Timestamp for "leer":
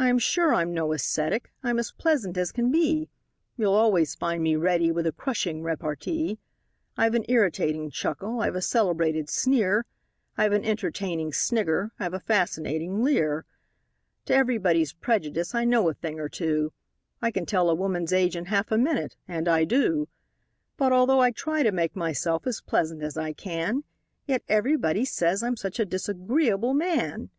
13.04-13.44